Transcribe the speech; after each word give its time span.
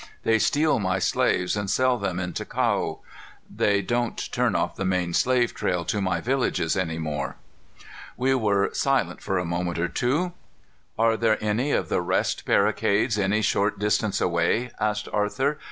"They 0.23 0.39
steal 0.39 0.79
my 0.79 0.97
slaves 0.97 1.55
and 1.55 1.69
sell 1.69 1.99
them 1.99 2.19
in 2.19 2.33
Ticao. 2.33 3.01
They 3.55 3.83
don't 3.83 4.31
turn 4.31 4.55
off 4.55 4.75
the 4.75 4.83
main 4.83 5.13
slave 5.13 5.53
trail 5.53 5.85
to 5.85 6.01
my 6.01 6.19
villages 6.19 6.75
any 6.75 6.97
more." 6.97 7.35
We 8.17 8.33
were, 8.33 8.71
silent 8.73 9.21
for 9.21 9.37
a 9.37 9.45
moment 9.45 9.77
or 9.77 9.87
two. 9.87 10.33
"Are 10.97 11.15
there 11.17 11.37
any 11.39 11.69
of 11.69 11.89
the 11.89 12.01
rest 12.01 12.45
barricades 12.47 13.19
any 13.19 13.43
short 13.43 13.77
distance 13.77 14.19
away?" 14.19 14.71
asked 14.79 15.07
Arthur. 15.13 15.59